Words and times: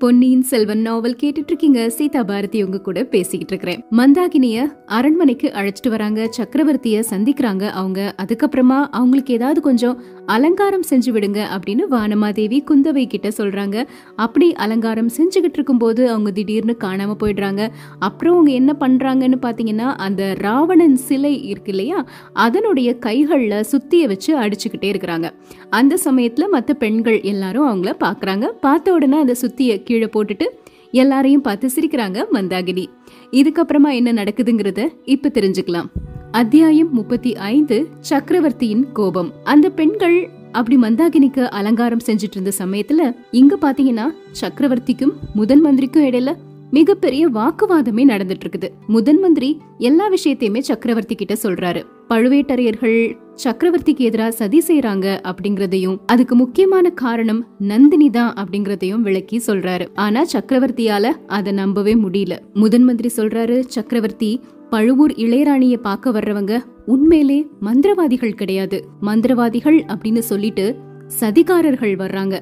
பொன்னியின் 0.00 0.42
செல்வன் 0.42 0.80
நாவல் 0.80 1.16
கேட்டுட்டு 1.22 1.46
இருக்கீங்க 1.46 1.90
சீதா 1.90 2.22
பாரதி 2.22 2.62
உங்க 2.62 2.80
கூட 2.80 3.04
பேசிக்கிட்டு 3.04 3.54
இருக்கிறேன் 3.54 3.84
மந்தாகினிய 3.96 4.76
அரண்மனைக்கு 4.86 5.52
அழைச்சிட்டு 5.54 5.88
வராங்க. 5.88 6.30
சக்கரவர்த்திய 6.38 7.04
சந்திக்கிறாங்க 7.10 7.70
அவங்க. 7.70 8.14
அதுக்கப்புறமா 8.22 8.86
அவங்களுக்கு 8.90 9.34
ஏதாவது 9.34 9.60
கொஞ்சம் 9.60 10.02
அலங்காரம் 10.26 10.82
செஞ்சு 10.90 11.08
விடுங்க 11.08 11.42
அப்படின்னு 11.56 11.82
வானமாதேவி 11.90 12.64
குந்தவை 12.70 13.06
கிட்ட 13.06 13.28
சொல்றாங்க. 13.28 13.86
அப்படி 14.16 14.52
அலங்காரம் 14.52 15.08
செஞ்சுக்கிட்டு 15.08 15.52
இருக்கும்போது 15.52 16.10
அவங்க 16.10 16.30
திடீர்னு 16.30 16.76
காணாம 16.84 17.14
போயிடுறாங்க. 17.20 17.68
அப்புறம் 17.98 18.32
அவங்க 18.32 18.50
என்ன 18.50 18.76
பண்றாங்கன்னு 18.80 19.36
பாத்தீங்கன்னா 19.42 19.94
அந்த 19.96 20.34
ராவணன் 20.38 20.96
சிலை 20.96 21.44
இருக்கு 21.44 21.70
இல்லையா? 21.70 22.08
அதனுடைய 22.32 22.96
கைகள்ல 23.06 23.64
சுத்திய 23.72 24.06
வச்சு 24.06 24.38
அடிச்சுக்கிட்டே 24.38 24.90
இருக்கிறாங்க. 24.92 25.30
அந்த 25.70 25.98
சமயத்துல 26.04 26.46
மத்த 26.52 26.72
பெண்கள் 26.72 27.20
எல்லாரும் 27.20 27.68
அவங்கள 27.68 27.92
பாக்குறாங்க. 28.00 28.46
பார்த்த 28.60 28.92
உடனே 28.92 29.18
அந்த 29.18 29.34
சுத்திய 29.34 29.88
கீழே 29.90 30.04
போட்டுட்டு 30.04 30.44
எல்லாரையும் 30.90 31.40
பார்த்து 31.40 31.70
சிரிக்கிறாங்க 31.74 32.24
மந்தாகினி. 32.32 32.86
இதுக்கப்புறமா 33.30 33.94
என்ன 33.94 34.12
நடக்குதுங்கிறத 34.12 34.88
இப்ப 35.04 35.30
தெரிஞ்சுக்கலாம். 35.34 35.86
அத்தியாயம் 36.30 36.92
முப்பத்தி 36.92 37.36
ஐந்து 37.36 37.86
சக்கரவர்த்தியின் 38.00 38.92
கோபம். 38.92 39.32
அந்த 39.44 39.70
பெண்கள் 39.70 40.28
அப்படி 40.52 40.76
மந்தாகினிக்கு 40.76 41.44
அலங்காரம் 41.44 41.98
செஞ்சுட்டு 42.06 42.30
இருந்த 42.30 42.52
சமயத்துல 42.58 43.16
இங்க 43.30 43.56
பாத்தீங்கன்னா 43.60 44.06
சக்கரவர்த்திக்கும் 44.40 45.12
முதன் 45.34 45.60
மந்திரிக்கும் 45.60 46.04
இடையில 46.04 46.34
மிகப்பெரிய 46.70 47.28
வாக்குவாதமே 47.28 48.04
நடந்துட்டு 48.12 48.44
இருக்குது 48.44 48.68
முதன் 48.86 49.18
மந்திரி 49.18 49.60
எல்லா 49.78 50.06
விஷயத்தையுமே 50.10 50.58
சக்கரவர்த்தி 50.58 51.14
கிட்ட 51.14 51.34
சொல்றாரு. 51.42 51.80
பழுவேட்டரையர்கள் 52.08 52.98
சக்கரவர்த்திக்கு 53.44 54.04
எதிராக 54.08 54.30
சதி 54.30 54.62
செய்யறாங்க 54.66 55.06
அப்படிங்கறதையும் 55.30 55.96
அதுக்கு 56.06 56.34
முக்கியமான 56.34 56.90
காரணம் 56.90 57.46
நந்தினி 57.58 58.10
தான் 58.10 58.34
அப்படிங்கறதையும் 58.34 59.00
விளக்கி 59.00 59.40
சொல்றாரு. 59.46 59.86
ஆனா 59.94 60.24
சக்கரவர்த்தியால 60.32 61.12
அதை 61.26 61.52
நம்பவே 61.52 61.94
முடியல. 61.94 62.36
முதன் 62.54 62.84
மந்திரி 62.84 63.10
சொல்றாரு 63.16 63.58
சக்கரவர்த்தி 63.66 64.40
பழுவூர் 64.70 65.12
இளையராணிய 65.12 65.76
பார்க்க 65.76 66.10
வர்றவங்க 66.10 66.64
உண்மையிலே 66.86 67.46
மந்திரவாதிகள் 67.60 68.38
கிடையாது. 68.42 68.84
மந்திரவாதிகள் 69.02 69.80
அப்படின்னு 69.92 70.18
சொல்லிட்டு 70.18 70.76
சதிகாரர்கள் 71.20 71.96
வர்றாங்க. 71.96 72.36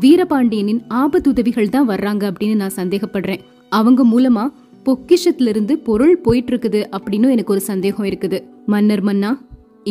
வீரபாண்டியனின் 0.00 0.82
ஆபத்துதவிகள் 0.94 1.68
தான் 1.68 1.88
வர்றாங்க 1.88 2.22
அப்படின்னு 2.30 2.54
நான் 2.54 2.78
சந்தேகப்படுறேன். 2.80 3.42
அவங்க 3.78 4.02
மூலமா 4.12 4.44
பொக்கிஷத்துல 4.86 5.52
இருந்து 5.54 5.74
பொருள் 5.88 6.14
போயிட்டு 6.18 6.52
இருக்குது 6.52 6.80
அப்படின்னு 6.96 7.34
எனக்கு 7.34 7.54
ஒரு 7.54 7.62
சந்தேகம் 7.70 8.08
இருக்குது. 8.10 8.38
மன்னர் 8.66 9.04
மன்னா 9.08 9.32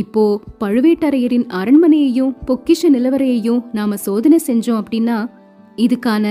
இப்போ 0.01 0.23
பழுவேட்டரையரின் 0.63 1.47
அரண்மனையையும் 1.59 2.33
பொக்கிஷ 2.47 2.91
நிலவரையையும் 2.95 3.61
நாம 3.73 3.97
சோதனை 4.07 4.39
செஞ்சோம் 4.47 4.81
அப்படின்னா 4.81 5.17
இதுக்கான 5.75 6.25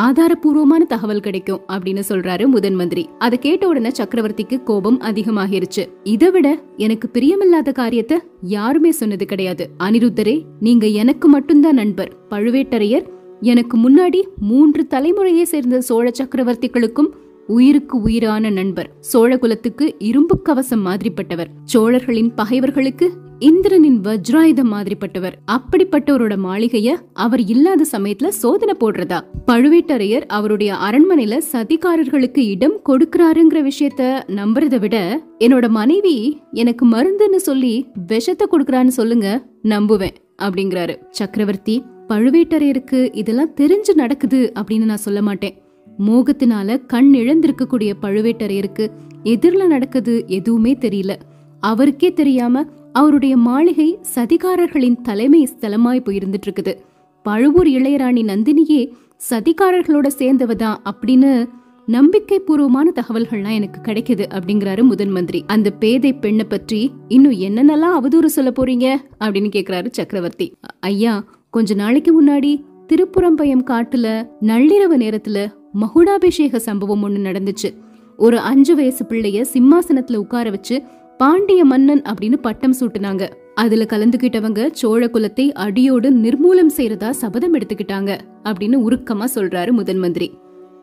ஆதாரபூர்வமான 0.00 0.82
தகவல் 0.92 1.24
கிடைக்கும் 1.24 1.62
அப்படின்னு 1.72 2.02
சொல்றாரு 2.08 2.44
முதன் 2.46 2.74
மந்திரி. 2.74 3.02
அதை 3.18 3.36
கேட்ட 3.38 3.64
உடனே 3.68 3.90
சக்கரவர்த்திக்கு 3.98 4.56
கோபம் 4.62 4.98
அதிகமாகிருச்சு. 5.00 5.82
இதை 6.14 6.30
விட 6.30 6.48
எனக்கு 6.76 7.08
பிரியமில்லாத 7.14 7.72
காரியத்தை 7.72 8.18
யாருமே 8.56 8.90
சொன்னது 9.00 9.26
கிடையாது. 9.26 9.66
அனிருத்தரே 9.78 10.36
நீங்க 10.60 10.86
எனக்கு 11.02 11.28
மட்டும்தான் 11.28 11.80
நண்பர். 11.82 12.12
பழுவேட்டரையர் 12.30 13.06
எனக்கு 13.42 13.76
முன்னாடி 13.78 14.20
மூன்று 14.38 14.86
தலைமுறையை 14.90 15.42
சேர்ந்த 15.42 15.80
சோழ 15.80 16.10
சக்கரவர்த்திகளுக்கும் 16.10 17.08
உயிருக்கு 17.46 18.00
உயிரான 18.00 18.50
நண்பர் 18.50 18.90
சோழ 19.00 19.38
குலத்துக்கு 19.38 19.94
இரும்பு 19.98 20.42
கவசம் 20.42 20.86
மாதிரிப்பட்டவர் 20.86 21.50
சோழர்களின் 21.64 22.34
பகைவர்களுக்கு 22.34 23.12
இந்திரனின் 23.38 24.00
வஜ்ராயுதம் 24.00 24.70
மாதிரிப்பட்டவர். 24.72 25.32
அப்படிப்பட்டவரோட 25.52 26.34
மாளிகைய 26.44 26.96
அவர் 27.12 27.44
இல்லாத 27.44 27.84
சமயத்துல 27.92 28.28
சோதனை 28.28 28.74
போடுறதா? 28.80 29.20
பழுவேட்டரையர் 29.46 30.26
அவருடைய 30.26 30.74
அரண்மனையில 30.74 31.38
சதிகாரர்களுக்கு 31.52 32.38
இடம் 32.38 32.80
கொடுக்கறாருங்கிற 32.88 33.70
விஷயத்த 33.70 34.22
நம்புறத 34.26 34.78
விட 34.78 35.22
என்னோட 35.38 35.68
மனைவி 35.68 36.40
எனக்கு 36.52 36.86
மருந்துன்னு 36.86 37.36
சொல்லி 37.36 37.86
விஷத்தை 38.06 38.46
கொடுக்கறான்னு 38.50 38.96
சொல்லுங்க 38.98 39.46
நம்புவேன் 39.62 40.16
அப்படிங்கிறாரு. 40.42 40.96
சக்கரவர்த்தி 41.10 41.82
பழுவேட்டரையருக்கு 42.08 43.08
இதெல்லாம் 43.12 43.54
தெரிஞ்சு 43.60 43.94
நடக்குது 43.94 44.52
அப்படின்னு 44.54 44.84
நான் 44.84 44.96
சொல்ல 44.96 45.22
மாட்டேன். 45.22 45.62
மோகத்தினால 45.98 46.86
கண் 46.86 47.14
இழந்திருக்கக்கூடிய 47.14 47.92
பழுவேட்டரையருக்கு 48.02 48.88
எதிரில் 49.22 49.66
நடக்குது 49.66 50.24
எதுவுமே 50.26 50.74
தெரியல. 50.74 51.14
அவருக்கே 51.60 52.12
தெரியாம 52.12 52.64
அவருடைய 52.92 53.36
மாளிகை 53.36 53.98
சதிகாரர்களின் 54.14 55.00
தலைமை 55.00 55.48
ஸ்தலமாய் 55.52 56.04
போயிருந்துட்டு 56.06 56.48
இருக்குது 56.48 56.76
பழுவூர் 57.22 57.66
இளையராணி 57.66 58.22
நந்தினியே 58.22 58.92
சதிகாரர்களோட 59.30 60.06
சேர்ந்தவதான் 60.18 60.76
அப்படின்னு 60.84 61.48
நம்பிக்கை 61.86 62.38
பூர்வமான 62.38 62.92
தகவல்கள்லாம் 62.94 63.54
எனக்கு 63.54 63.92
கிடைக்குது 63.92 64.24
அப்படிங்கிறாரு 64.28 64.82
முதன் 64.82 65.10
மந்திரி. 65.10 65.44
அந்த 65.46 65.70
பேதை 65.70 66.12
பெண்ணை 66.12 66.44
பற்றி 66.44 66.90
இன்னும் 67.08 67.32
என்னென்னலாம் 67.32 67.98
அவதூறு 68.00 68.24
சொல்ல 68.24 68.52
போறீங்க 68.56 68.96
அப்படின்னு 69.20 69.50
கேக்குறாரு 69.56 69.86
சக்கரவர்த்தி. 69.90 70.54
ஐயா 70.80 71.24
கொஞ்ச 71.52 71.74
நாளைக்கு 71.74 72.10
முன்னாடி 72.18 72.64
திருப்புறம்பயம் 72.88 73.64
காட்டுல 73.66 74.28
நள்ளிரவு 74.40 74.96
நேரத்துல 74.96 75.52
மகுடாபிஷேக 75.80 76.56
சம்பவம் 76.56 77.02
ஒண்ணு 77.04 77.20
நடந்துச்சு. 77.20 77.68
ஒரு 78.16 78.38
அஞ்சு 78.38 78.74
வயசு 78.74 79.04
பிள்ளைய 79.04 79.44
சிம்மாசனத்துல 79.52 80.16
உட்கார 80.16 80.50
வச்சு 80.50 80.82
பாண்டிய 81.18 81.64
மன்னன் 81.64 82.02
அப்படின்னு 82.02 82.36
பட்டம் 82.36 82.74
சூட்டுனாங்க. 82.80 83.28
அதுல 83.54 83.86
கலந்துகிட்டவங்க 83.88 84.68
சோழ 84.72 85.06
குலத்தை 85.06 85.52
அடியோடு 85.52 86.10
நிர்மூலம் 86.10 86.70
செய்யறதா 86.76 87.10
சபதம் 87.10 87.54
எடுத்துக்கிட்டாங்க 87.54 88.18
அப்படின்னு 88.44 88.78
உருக்கமா 88.88 89.24
சொல்றாரு 89.34 89.72
முதன் 89.72 89.98
மந்திரி. 89.98 90.30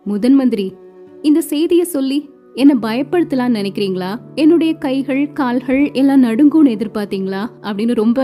முதன் 0.04 0.34
மந்திரி 0.34 0.74
இந்த 1.22 1.42
செய்திய 1.50 1.82
சொல்லி 1.82 2.30
என்ன 2.54 2.76
பயப்படுத்தலாம் 2.82 3.56
நினைக்கிறீங்களா? 3.58 4.16
என்னுடைய 4.36 4.74
கைகள் 4.74 5.34
கால்கள் 5.34 5.92
எல்லாம் 5.92 6.24
நடுங்கும்னு 6.24 6.76
எதிர்பார்த்தீங்களா? 6.76 7.48
அப்படின்னு 7.62 7.94
ரொம்ப 7.94 8.20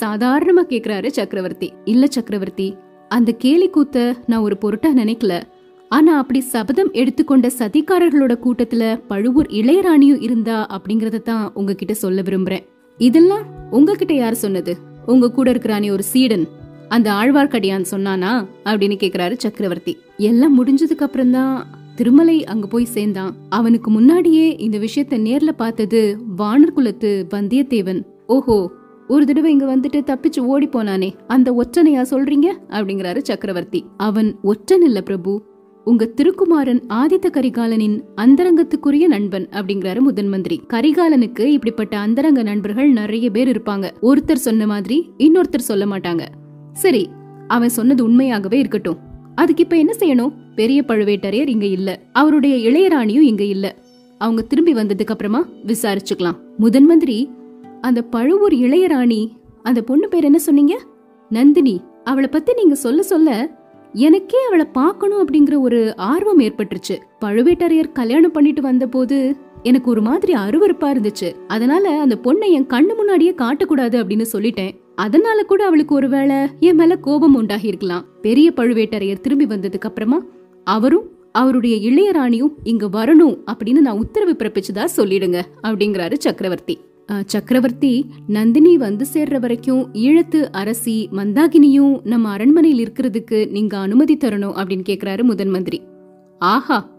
சாதாரணமா 0.00 0.62
கேக்குறாரு 0.68 1.06
சக்கரவர்த்தி. 1.06 1.72
இல்ல 1.84 2.06
சக்கரவர்த்தி 2.06 2.76
அந்த 3.08 3.32
கேலி 3.32 3.70
கூத்த 3.70 4.16
நான் 4.26 4.40
ஒரு 4.40 4.56
பொருட்டா 4.60 4.90
நினைக்கல. 4.96 5.42
ஆனா 5.88 6.16
அப்படி 6.16 6.40
சபதம் 6.40 6.90
எடுத்துக்கொண்ட 6.92 7.50
சதிகாரர்களோட 7.58 8.34
கூட்டத்துல 8.44 9.00
பழுவூர் 9.08 9.46
இளையராணியும் 9.46 10.22
இருந்தா 10.22 10.66
அப்படிங்கறத 10.76 11.22
தான் 11.22 11.50
உங்ககிட்ட 11.54 11.94
சொல்ல 11.94 12.22
விரும்புறேன். 12.22 12.64
இதெல்லாம் 12.98 13.44
உங்ககிட்ட 13.70 14.14
யார் 14.14 14.34
சொன்னது? 14.34 14.76
உங்க 15.06 15.30
கூட 15.30 15.50
இருக்கிறானே 15.50 15.90
ஒரு 15.90 16.02
சீடன் 16.02 16.46
அந்த 16.88 17.12
ஆழ்வார்க்கடியான் 17.12 17.90
சொன்னானா 17.90 18.32
அப்படின்னு 18.64 18.96
கேக்குறாரு 19.00 19.36
சக்கரவர்த்தி. 19.36 19.98
எல்லாம் 20.16 20.54
முடிஞ்சதுக்கு 20.58 21.04
அப்புறம் 21.06 21.30
தான் 21.30 21.66
திருமலை 21.94 22.44
அங்க 22.44 22.66
போய் 22.66 22.84
சேர்ந்தான். 22.84 23.34
அவனுக்கு 23.48 23.90
முன்னாடியே 23.90 24.56
இந்த 24.56 24.78
விஷயத்த 24.78 25.18
நேர்ல 25.28 25.52
பார்த்தது 25.56 26.18
வானர் 26.38 26.74
குலத்து 26.74 27.26
வந்தியத்தேவன். 27.30 28.02
ஓஹோ 28.26 28.70
ஒரு 29.08 29.26
தடவை 29.26 29.52
இங்க 29.52 29.76
வந்துட்டு 29.76 30.04
தப்பிச்சு 30.06 30.40
ஓடி 30.40 30.68
போனானே 30.68 31.12
அந்த 31.26 31.52
ஒற்றனையா 31.52 32.04
சொல்றீங்க? 32.10 32.46
அப்படிங்கிறாரு 32.68 33.18
சக்கரவர்த்தி. 33.18 33.84
அவன் 33.96 34.36
ஒற்றன் 34.42 34.82
இல்ல 34.82 35.00
பிரபு. 35.00 35.42
உங்க 35.84 36.06
திருக்குமாரன் 36.06 36.82
ஆதித்த 36.88 37.26
கரிகாலனின் 37.32 38.00
அந்தரங்கத்துக்குரிய 38.16 39.06
நண்பன் 39.06 39.48
அப்படிங்கிறாரு 39.48 40.00
முதன் 40.00 40.28
மந்திரி. 40.28 40.60
கரிகாலனுக்கு 40.68 41.40
இப்படிப்பட்ட 41.40 41.98
அந்தரங்க 41.98 42.42
நண்பர்கள் 42.42 42.92
நிறைய 42.92 43.30
பேர் 43.30 43.48
இருப்பாங்க. 43.48 43.90
ஒருத்தர் 44.02 44.44
சொன்ன 44.46 44.66
மாதிரி 44.66 45.10
இன்னொருத்தர் 45.18 45.68
சொல்ல 45.70 45.84
மாட்டாங்க. 45.84 46.26
சரி 46.72 47.08
அவன் 47.48 47.68
சொன்னது 47.68 48.04
உண்மையாகவே 48.04 48.58
இருக்கட்டும். 48.58 48.98
அதுக்கு 49.34 49.62
இப்ப 49.62 49.76
என்ன 49.76 49.92
செய்யணும்? 49.98 50.32
பெரிய 50.54 50.84
பழுவேட்டரையர் 50.88 51.48
இங்க 51.48 51.66
இல்ல. 51.66 52.00
அவருடைய 52.12 52.70
இளையராணியும் 52.70 53.20
இங்க 53.20 53.44
இல்ல. 53.44 53.76
அவங்க 54.18 54.42
திரும்பி 54.42 54.74
வந்ததுக்கு 54.74 55.06
அப்புறமா 55.06 55.46
விசாரிச்சுக்கலாம். 55.66 56.36
முதன் 56.56 56.84
மந்திரி 56.84 57.30
அந்த 57.84 58.02
பழுவூர் 58.02 58.52
இளையராணி 58.52 59.28
அந்த 59.62 59.82
பொண்ணு 59.82 60.08
பேர் 60.08 60.24
என்ன 60.24 60.38
சொன்னீங்க? 60.38 60.80
நந்தினி. 61.28 61.80
அவளை 62.04 62.28
பத்தி 62.28 62.52
நீங்க 62.54 62.74
சொல்ல 62.74 63.02
சொல்ல 63.02 63.50
எனக்கே 63.92 64.46
அவளை 64.46 64.64
பார்க்கணும் 64.64 65.26
அப்படிங்கிற 65.26 65.58
ஒரு 65.60 65.96
ஆர்வம் 65.96 66.38
ஏற்பட்டுருச்சு. 66.38 66.96
பழுவேட்டரையர் 67.24 67.92
கல்யாணம் 67.92 68.32
பண்ணிட்டு 68.32 68.62
வந்த 68.62 68.86
போது 68.86 69.36
எனக்கு 69.62 69.90
ஒரு 69.90 70.02
மாதிரி 70.02 70.32
அருவருப்பா 70.32 70.92
இருந்துச்சு. 70.94 71.34
அதனால 71.46 72.00
அந்த 72.00 72.18
பொண்ணை 72.22 72.48
என் 72.48 72.66
கண்ணு 72.66 72.96
முன்னாடியே 72.96 73.32
காட்டக்கூடாது 73.32 73.96
அப்படின்னு 74.00 74.24
சொல்லிட்டேன். 74.32 74.70
அதனால 74.94 75.42
கூட 75.42 75.66
அவளுக்கு 75.66 75.94
ஒருவேளை 75.94 76.36
என் 76.60 76.76
மேல 76.76 76.96
கோபம் 76.96 77.34
உண்டாகி 77.34 77.66
இருக்கலாம் 77.66 78.04
பெரிய 78.22 78.52
பழுவேட்டரையர் 78.56 79.20
திரும்பி 79.20 79.46
வந்ததுக்கு 79.46 79.90
அப்புறமா 79.90 80.22
அவரும் 80.64 81.08
அவருடைய 81.32 81.76
இளையராணியும் 81.90 82.54
இங்க 82.62 82.86
வரணும் 82.86 83.38
அப்படின்னு 83.46 83.80
நான் 83.80 83.98
உத்தரவு 83.98 84.36
பிறப்பிச்சதா 84.38 84.84
சொல்லிடுங்க 84.96 85.40
அப்படிங்கிறாரு 85.62 86.12
சக்கரவர்த்தி. 86.18 86.78
சக்கரவர்த்தி 87.24 88.06
நந்தினி 88.26 88.76
வந்து 88.76 89.06
சேர்ற 89.12 89.40
வரைக்கும் 89.40 89.92
ஈழத்து 89.92 90.48
அரசி 90.52 91.08
மந்தாகினியும் 91.12 92.00
நம்ம 92.04 92.28
அரண்மனையில் 92.28 92.88
இருக்கிறதுக்கு 92.88 93.50
நீங்க 93.50 93.78
அனுமதி 93.78 94.16
தரணும் 94.16 94.56
அப்படின்னு 94.56 94.84
கேக்குறாரு 94.88 95.22
முதன் 95.22 95.48
மந்திரி. 95.48 95.82
ஆஹா 96.38 96.90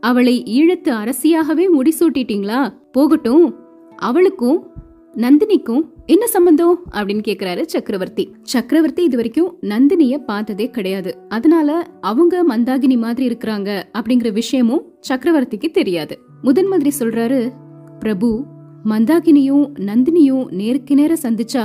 அவளை 0.00 0.42
ஈழத்து 0.42 0.90
அரசியாகவே 0.90 1.66
முடிசூட்டிட்டீங்களா? 1.78 2.72
போகட்டும் 2.92 3.54
அவளுக்கும் 3.96 4.66
நந்தினிக்கும் 5.14 5.80
என்ன 6.06 6.26
சம்பந்தம்? 6.26 6.78
அப்படின்னு 6.90 7.22
கேக்குறாரு 7.28 7.62
சக்கரவர்த்தி. 7.62 8.34
சக்கரவர்த்தி 8.42 9.04
இது 9.04 9.16
வரைக்கும் 9.16 9.56
நந்தினிய 9.60 10.18
பார்த்ததே 10.18 10.70
கிடையாது. 10.70 11.18
அதனால 11.28 11.86
அவங்க 12.00 12.44
மந்தாகினி 12.48 12.98
மாதிரி 12.98 13.34
இருக்கிறாங்க 13.34 13.82
அப்படிங்கிற 13.92 14.32
விஷயமும் 14.32 14.84
சக்கரவர்த்திக்கு 15.08 15.70
தெரியாது. 15.70 16.18
முதன் 16.42 16.66
மந்திரி 16.66 16.90
சொல்றாரு 16.98 17.52
பிரபு 17.98 18.44
மந்தாகினியும் 18.84 19.66
நந்தினியும் 19.88 20.46
நேருக்கு 20.50 20.94
நேர 20.94 21.12
சந்திச்சா 21.22 21.64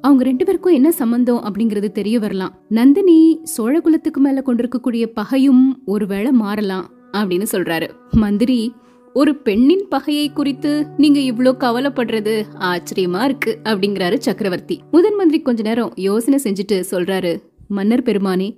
அவங்க 0.00 0.24
ரெண்டு 0.24 0.44
பேருக்கும் 0.44 0.72
என்ன 0.72 0.92
சம்பந்தம் 0.92 1.44
அப்படிங்கறது 1.44 1.88
தெரிய 1.88 2.18
வரலாம். 2.18 2.52
நந்தினி 2.68 3.40
சோழ 3.42 3.80
குலத்துக்கு 3.80 4.20
மேல 4.20 4.42
கொண்டிருக்கக்கூடிய 4.42 5.12
பகையும் 5.12 5.82
ஒருவேளை 5.84 6.32
மாறலாம் 6.32 6.90
அப்படின்னு 7.12 7.46
சொல்றாரு. 7.52 7.88
மந்திரி 8.12 8.72
ஒரு 9.14 9.36
பெண்ணின் 9.36 9.86
பகையை 9.88 10.32
குறித்து 10.32 10.86
நீங்க 10.96 11.20
இவ்ளோ 11.20 11.52
கவலைப்படுறது 11.60 12.34
ஆச்சரியமா 12.60 13.24
இருக்கு 13.24 13.58
அப்படிங்கிறாரு 13.64 14.18
சக்கரவர்த்தி. 14.18 14.80
முதன் 14.90 15.14
மந்திரி 15.14 15.40
கொஞ்ச 15.42 15.62
நேரம் 15.62 15.92
யோசனை 15.96 16.38
செஞ்சுட்டு 16.42 16.78
சொல்றாரு 16.90 17.32
மன்னர் 17.68 18.02
பெருமானே 18.02 18.48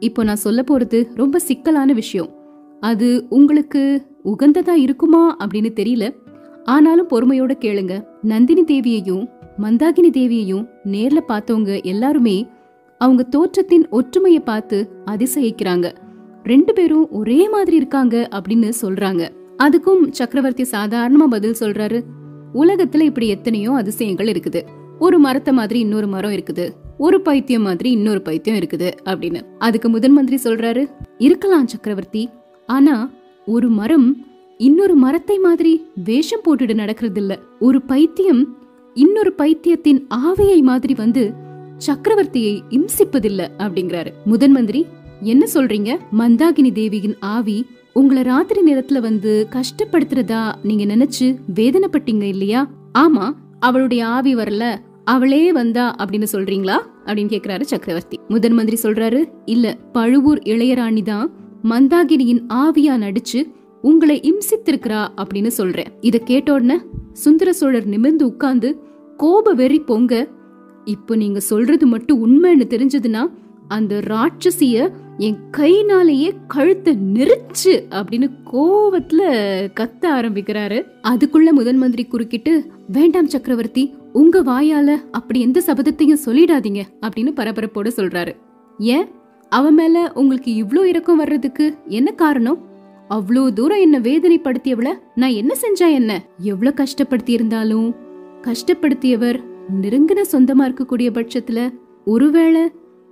இப்போ 0.00 0.22
நான் 0.24 0.36
சொல்ல 0.36 0.64
போறது 0.70 0.98
ரொம்ப 1.14 1.38
சிக்கலான 1.38 1.92
விஷயம். 1.92 2.30
அது 2.80 3.26
உங்களுக்கு 3.28 3.82
உகந்ததா 4.24 4.74
இருக்குமா 4.76 5.36
அப்படின்னு 5.36 5.70
தெரியல. 5.72 6.04
ஆனாலும் 6.66 7.08
பொறுமையோட 7.08 7.52
கேளுங்க. 7.60 8.04
நந்தினி 8.22 8.64
தேவியையும் 8.64 9.28
மந்தாகினி 9.62 10.10
தேவியையும் 10.10 10.68
நேர்ல 10.84 11.20
பார்த்தவங்க 11.28 11.84
எல்லாருமே 11.84 12.46
அவங்க 12.98 13.26
தோற்றத்தின் 13.30 13.88
ஒற்றுமையை 13.88 14.40
பார்த்து 14.40 14.90
அதிசயிக்கிறாங்க. 15.06 15.94
ரெண்டு 16.44 16.72
பேரும் 16.72 17.10
ஒரே 17.10 17.48
மாதிரி 17.48 17.76
இருக்காங்க 17.76 18.28
அப்படின்னு 18.36 18.72
சொல்றாங்க. 18.82 19.28
அதுக்கும் 19.58 20.10
சக்கரவர்த்தி 20.10 20.62
சாதாரணமா 20.62 21.26
பதில் 21.30 21.54
சொல்றாரு. 21.60 22.02
உலகத்துல 22.54 23.00
இப்படி 23.00 23.28
எத்தனையோ 23.28 23.72
அதிசயங்கள் 23.72 24.26
இருக்குது. 24.26 24.62
ஒரு 24.98 25.18
மரத்தை 25.18 25.54
மாதிரி 25.54 25.80
இன்னொரு 25.80 26.06
மரம் 26.06 26.30
இருக்குது. 26.30 26.70
ஒரு 26.98 27.20
பைத்தியம் 27.20 27.62
மாதிரி 27.62 27.90
இன்னொரு 27.90 28.22
பைத்தியம் 28.22 28.58
இருக்குது 28.58 28.90
அப்படின்னு. 29.04 29.42
அதுக்கு 29.58 29.88
முதன் 29.88 30.12
மந்திரி 30.12 30.42
சொல்றாரு. 30.44 30.90
இருக்கலாம் 31.18 31.66
சக்கரவர்த்தி. 31.66 32.28
ஆனா 32.66 33.10
ஒரு 33.46 33.68
மரம் 33.68 34.25
இன்னொரு 34.58 34.94
மரத்தை 34.94 35.38
மாதிரி 35.38 35.86
வேஷம் 36.04 36.40
போட்டுட்டு 36.44 36.74
நடக்கிறது 36.74 37.20
இல்ல 37.20 37.38
ஒரு 37.58 37.82
பைத்தியம் 37.82 38.56
இன்னொரு 38.94 39.32
பைத்தியத்தின் 39.38 40.06
ஆவியை 40.14 40.60
மாதிரி 40.60 40.94
வந்து 40.94 41.32
சக்கரவர்த்தியை 41.86 42.60
இம்சிப்பதில்ல 42.70 43.48
அப்படிங்கிறாரு. 43.58 44.10
முதன் 44.24 44.52
மந்திரி 44.52 44.86
என்ன 45.20 45.46
சொல்றீங்க? 45.54 45.98
மந்தாகினி 46.18 46.72
தேவியின் 46.72 47.16
ஆவி 47.20 47.66
உங்களை 47.92 48.22
ராத்திரி 48.22 48.72
நேரத்துல 48.72 49.00
வந்து 49.00 49.48
கஷ்டப்படுத்துறதா 49.50 50.54
நீங்க 50.62 50.84
நினைச்சு 50.94 51.36
வேதனைப்பட்டீங்க 51.54 52.22
இல்லையா? 52.22 52.70
ஆமா 52.98 53.32
அவளுடைய 53.60 54.06
ஆவி 54.06 54.34
வரல 54.34 54.76
அவளே 55.04 55.52
வந்தா 55.52 55.94
அப்படின்னு 55.98 56.26
சொல்றீங்களா? 56.32 56.78
அப்படின்னு 57.04 57.32
கேக்குறாரு 57.34 57.60
சக்கரவர்த்தி. 57.60 58.18
முதன் 58.28 58.52
மந்திரி 58.52 58.78
சொல்றாரு 58.82 59.24
இல்ல 59.44 59.76
பழுவூர் 59.92 60.38
இளையராணி 60.38 61.02
தான் 61.02 61.32
மந்தாகினியின் 61.64 62.42
ஆவியா 62.48 62.96
நடிச்சு 62.96 63.54
உங்களை 63.86 64.16
இம்சித்திருக்கிறா 64.30 65.00
அப்படின்னு 65.16 65.52
சொல்றேன். 65.58 65.90
இத 66.00 66.18
கேட்ட 66.30 66.48
உடனே 66.52 66.76
சுந்தர 67.12 67.52
சோழர் 67.52 67.86
நிமிர்ந்து 67.86 68.24
உட்கார்ந்து 68.26 68.68
கோப 69.16 69.52
வெறி 69.52 69.78
பொங்க 69.90 70.12
இப்போ 70.84 71.16
நீங்க 71.16 71.40
சொல்றது 71.40 71.86
மட்டும் 71.86 72.20
உண்மைன்னு 72.22 72.64
தெரிஞ்சதுன்னா 72.74 73.22
அந்த 73.68 73.94
ராட்சசிய 74.06 74.76
என் 75.18 75.38
கைனாலேயே 75.50 76.30
கழுத்தை 76.48 76.92
நெரிச்சு 77.14 77.74
அப்படின்னு 77.90 78.28
கோவத்துல 78.52 79.22
கத்த 79.80 80.04
ஆரம்பிக்கிறாரு. 80.18 80.78
அதுக்குள்ள 81.02 81.50
முதன் 81.50 81.76
மந்திரி 81.76 82.04
குறுக்கிட்டு 82.04 82.52
வேண்டாம் 82.88 83.32
சக்கரவர்த்தி 83.34 83.84
உங்க 84.12 84.42
வாயால 84.42 84.90
அப்படி 85.10 85.40
எந்த 85.40 85.62
சபதத்தையும் 85.66 86.24
சொல்லிடாதீங்க 86.26 86.82
அப்படின்னு 87.06 87.32
பரபரப்போட 87.38 87.90
சொல்றாரு. 87.96 88.34
ஏன்? 88.78 89.06
அவன் 89.52 89.74
மேல 89.74 89.96
உங்களுக்கு 90.14 90.52
இவ்வளோ 90.62 90.82
இறக்கம் 90.84 91.16
வர்றதுக்கு 91.16 91.66
என்ன 91.98 92.10
காரணம்? 92.22 92.58
அவ்வளோ 93.10 93.52
தூரம் 93.52 93.80
என்ன 93.80 94.00
வேதனைப்படுத்தியவள 94.00 94.88
நான் 95.14 95.30
என்ன 95.30 95.54
செஞ்சா 95.60 95.92
என்ன? 95.92 96.24
எவ்வளவு 96.38 96.84
கஷ்டப்படுத்தி 96.84 97.30
இருந்தாலும் 97.30 97.94
கஷ்டப்படுத்தியவர் 98.42 99.44
நெருங்கின 99.80 100.20
சொந்தமா 100.32 100.64
இருக்கக்கூடிய 100.64 101.10
பட்சத்துல 101.10 101.72
ஒருவேளை 102.04 102.60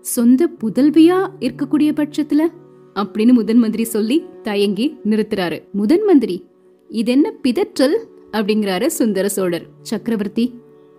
சொந்த 0.00 0.48
புதல்வியா 0.64 1.28
இருக்கக்கூடிய 1.40 1.92
பட்சத்துல? 1.92 2.46
அப்படின்னு 2.94 3.32
முதன் 3.32 3.56
மந்திரி 3.56 3.84
சொல்லி 3.84 4.24
தயங்கி 4.42 4.96
நிறுத்துறாரு. 5.04 5.62
முதன் 5.72 6.04
மந்திரி 6.04 6.44
இது 6.88 7.12
என்ன 7.12 7.32
பிதற்றல்? 7.42 7.96
அப்படிங்கிறாரு 8.32 8.86
சுந்தர 8.86 9.28
சோழர். 9.28 9.66
சக்கரவர்த்தி 9.82 10.54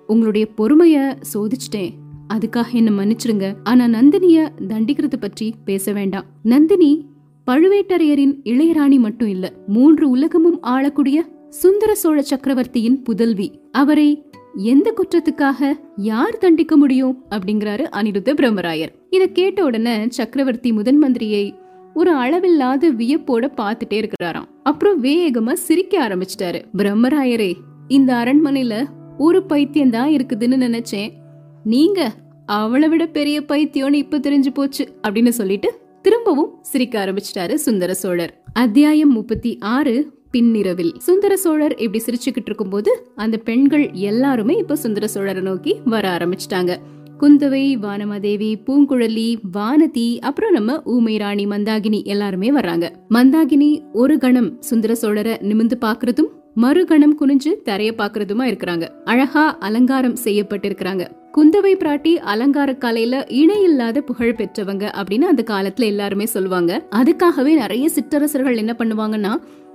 உங்களுடைய 0.08 0.48
பொறுமைய 0.58 1.16
சோதிச்சிட்டேன். 1.34 1.90
அதுக்காக 2.34 2.72
என்ன 2.72 2.92
மன்னிச்சிருங்க. 2.92 3.56
ஆனா 3.64 3.86
நந்தினிய 3.86 4.50
தண்டிக்கிறது 4.68 5.16
பற்றி 5.20 5.54
பேச 5.66 5.92
வேண்டாம். 5.92 6.26
நந்தினி 6.44 7.06
பழுவேட்டரையரின் 7.52 8.36
இளையராணி 8.44 9.00
மட்டும் 9.00 9.28
இல்ல 9.28 9.54
மூன்று 9.68 10.10
உலகமும் 10.10 10.62
ஆளக்கூடிய 10.62 11.26
சுந்தர 11.50 11.96
சோழ 11.96 12.22
சக்கரவர்த்தியின் 12.22 13.02
புதல்வி. 13.02 13.60
அவரை 13.72 14.24
எந்த 14.56 14.94
குற்றத்துக்காக 14.94 15.72
யார் 15.96 16.38
தண்டிக்க 16.38 16.78
முடியும்? 16.78 17.24
அப்படிங்கிறாரு 17.30 17.86
அனிருத்த 17.92 18.34
பிரம்மராயர். 18.34 18.88
இத 19.10 19.28
கேட்ட 19.28 19.64
உடனே 19.64 20.06
சக்கரவர்த்தி 20.10 20.72
முதன் 20.72 21.04
மந்திரியை 21.04 21.54
ஒரு 21.94 22.12
அளவில்லாத 22.12 22.92
வியப்போட 22.92 23.52
பாத்துட்டே 23.58 24.04
இருக்கிறாராம். 24.04 24.50
அப்புறம் 24.64 25.04
வேகமா 25.04 25.54
சிரிக்க 25.54 26.08
ஆரம்பிச்சிட்டாரு. 26.08 26.62
பிரம்மராயரே 26.78 27.54
இந்த 27.88 28.14
அரண்மனையில 28.14 28.86
ஒரு 29.18 29.44
பைத்தியம் 29.44 29.90
தான் 29.90 30.10
இருக்குதுன்னு 30.10 30.68
நினைச்சேன். 30.68 31.10
நீங்க 31.64 32.14
அவளை 32.46 32.90
விட 32.90 33.06
பெரிய 33.06 33.42
பைத்தியம்னு 33.42 33.94
இப்ப 33.94 34.18
தெரிஞ்சு 34.18 34.50
போச்சு 34.54 34.88
அப்படின்னு 35.08 35.30
சொல்லிட்டு 35.30 35.84
திரும்பவும் 36.06 36.58
சிரிக்க 36.62 37.06
ஆரம்பிச்சிட்டாரு 37.06 37.54
சுந்தர 37.54 37.94
சோழர். 37.94 38.44
அத்தியாயம் 38.54 39.12
முப்பத்தி 39.12 39.58
ஆறு 39.58 40.12
பின்னிரவில். 40.32 40.94
சுந்தர 40.98 41.38
சோழர் 41.38 41.76
இப்படி 41.76 42.04
சிரிச்சுக்கிட்டு 42.06 42.42
இருக்கும்போது 42.46 43.12
அந்த 43.16 43.38
பெண்கள் 43.38 43.92
எல்லாருமே 43.92 44.58
இப்ப 44.58 44.76
சுந்தர 44.76 45.08
சோழரை 45.14 45.42
நோக்கி 45.42 45.76
வர 45.86 46.18
ஆரம்பிச்சிட்டாங்க. 46.18 46.76
குந்தவை 47.20 47.78
வானமாதேவி 47.78 48.56
பூங்குழலி 48.66 49.36
வானதி 49.54 50.20
அப்புறம் 50.20 50.52
நம்ம 50.52 50.82
ஊமை 50.84 51.18
ராணி 51.18 51.46
மந்தாகினி 51.46 52.04
எல்லாருமே 52.04 52.52
வர்றாங்க. 52.52 52.90
மந்தாகினி 53.10 53.82
ஒரு 53.94 54.18
கணம் 54.18 54.62
சுந்தர 54.62 54.98
சோழரை 55.02 55.38
நிமிந்து 55.42 55.74
பாக்குறதும் 55.82 56.45
மறுகணம் 56.58 57.16
குனிஞ்சு 57.20 57.52
தரைய 57.66 57.92
பாக்குறதுமா 57.98 58.44
இருக்கிறாங்க. 58.44 58.88
அழகா 59.04 59.58
அலங்காரம் 59.60 60.16
செய்யப்பட்டிருக்கிறாங்க. 60.24 61.08
குந்தவை 61.38 61.74
பிராட்டி 61.76 62.16
அலங்கார 62.16 62.72
கலையில 62.72 63.24
இணையில்லாத 63.28 64.02
புகழ் 64.02 64.36
பெற்றவங்க 64.36 64.92
அப்படின்னு 65.00 65.22
அந்த 65.22 65.44
காலத்துல 65.48 65.80
எல்லாருமே 65.80 66.26
சொல்லுவாங்க. 66.26 66.88
அதுக்காகவே 66.92 67.54
நிறைய 67.54 67.90
சிற்றரசர்கள் 67.90 68.58
என்ன 68.58 68.76
பண்ணுவாங்கன்னா 68.80 69.34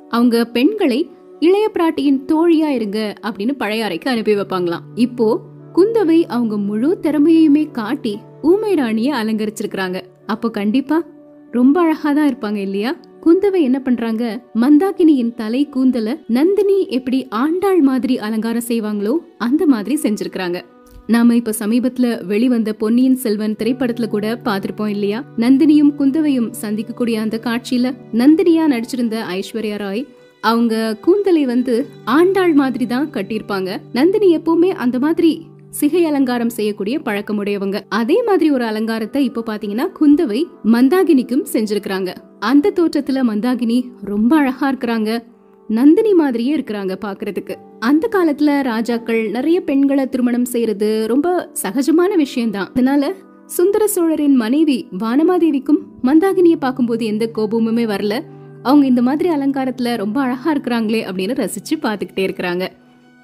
அவங்க 0.08 0.44
பெண்களை 0.44 1.10
இளைய 1.38 1.70
பிராட்டியின் 1.74 2.24
தோழியா 2.24 2.68
இருங்க 2.68 3.14
அப்படின்னு 3.22 3.52
பழைய 3.52 3.84
அறைக்கு 3.84 4.10
அனுப்பி 4.10 4.34
வைப்பாங்களாம். 4.34 4.80
இப்போ 4.94 5.40
குந்தவை 5.74 6.24
அவங்க 6.26 6.56
முழு 6.56 6.98
திறமையுமே 7.02 7.70
காட்டி 7.70 8.18
ஊமை 8.42 8.74
ராணிய 8.74 9.14
அலங்கரிச்சிருக்காங்க 9.14 10.00
அப்போ 10.26 10.50
கண்டிப்பா 10.50 11.02
ரொம்ப 11.50 11.80
அழகா 11.80 12.12
தான் 12.12 12.28
இருப்பாங்க 12.30 12.56
இல்லையா? 12.56 12.96
குந்தவை 13.26 13.60
என்ன 13.60 13.80
பண்றாங்க? 13.80 14.40
மந்தாகினியின் 14.54 15.34
தலை 15.34 15.68
கூந்தல 15.74 16.20
நந்தினி 16.26 16.86
எப்படி 16.88 17.26
ஆண்டாள் 17.28 17.80
மாதிரி 17.80 18.18
அலங்காரம் 18.18 18.68
செய்வாங்களோ 18.68 19.16
அந்த 19.38 19.66
மாதிரி 19.66 19.98
செஞ்சிருக்கிறாங்க. 20.02 20.60
நாம 21.06 21.36
இப்ப 21.36 21.52
சமீபத்துல 21.58 22.24
வெளிவந்த 22.24 22.72
பொன்னியின் 22.72 23.16
செல்வன் 23.16 23.56
திரைப்படத்துல 23.58 24.06
கூட 24.06 24.40
பாத்திருப்போம் 24.44 24.88
இல்லையா? 24.88 25.24
நந்தினியும் 25.36 25.94
குந்தவையும் 25.94 26.52
சந்திக்கக்கூடிய 26.62 27.12
அந்த 27.12 27.40
காட்சியில 27.44 27.94
நந்தினியா 28.12 28.66
நடிச்சிருந்த 28.68 29.18
ஐஸ்வர்யா 29.36 29.78
ராய் 29.78 30.06
அவங்க 30.40 30.96
கூந்தலை 31.00 31.44
வந்து 31.44 31.86
ஆண்டாள் 32.04 32.52
மாதிரி 32.52 32.86
தான் 32.86 33.10
கட்டியிருப்பாங்க. 33.10 33.76
நந்தினி 33.92 34.36
எப்பவுமே 34.36 34.68
அந்த 34.68 34.98
மாதிரி 34.98 35.42
சிகை 35.70 36.04
அலங்காரம் 36.04 36.48
செய்யக்கூடிய 36.48 36.98
பழக்கமுடையவங்க. 36.98 37.80
அதே 37.88 38.22
மாதிரி 38.22 38.50
ஒரு 38.50 38.64
அலங்காரத்தை 38.64 39.24
இப்ப 39.24 39.42
பாத்தீங்கன்னா 39.46 39.88
குந்தவை 40.00 40.44
மந்தாகினிக்கும் 40.64 41.46
செஞ்சிருக்கிறாங்க. 41.52 42.14
அந்த 42.40 42.72
தோற்றத்துல 42.74 43.20
மந்தாகினி 43.28 43.84
ரொம்ப 44.02 44.36
அழகா 44.36 44.72
இருக்கிறாங்க. 44.72 45.22
நந்தினி 45.68 46.14
மாதிரியே 46.14 46.56
இருக்கிறாங்க 46.56 46.96
பாக்குறதுக்கு. 47.04 47.54
அந்த 47.78 48.08
காலத்துல 48.12 48.62
ராஜாக்கள் 48.62 49.30
நிறைய 49.30 49.60
பெண்களை 49.60 50.08
திருமணம் 50.08 50.44
செய்யறது 50.44 51.06
ரொம்ப 51.08 51.52
சகஜமான 51.62 52.16
விஷயம்தான். 52.16 52.68
அதனால 52.68 53.12
சுந்தர 53.46 53.86
சோழரின் 53.86 54.36
மனைவி 54.36 54.86
வானமாதேவிக்கும் 54.98 55.78
மந்தாகினிய 56.02 56.56
பார்க்கும்போது 56.56 57.04
எந்த 57.04 57.30
கோபமுமே 57.34 57.84
வரல. 57.84 58.20
அவங்க 58.62 58.86
இந்த 58.86 59.02
மாதிரி 59.02 59.28
அலங்காரத்துல 59.28 59.96
ரொம்ப 59.96 60.20
அழகா 60.20 60.54
இருக்கிறாங்களே 60.54 61.02
அப்படின்னு 61.08 61.48
ரசிச்சு 61.48 61.78
பாத்துக்கிட்டே 61.82 62.30
இருக்கிறாங்க. 62.30 62.68